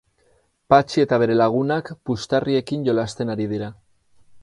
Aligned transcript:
Patxi 0.73 1.03
eta 1.03 1.19
bere 1.25 1.35
lagunak 1.37 1.93
puxtarriekin 2.09 2.91
jolasten 2.91 3.35
ari 3.37 3.51
dira. 3.57 3.73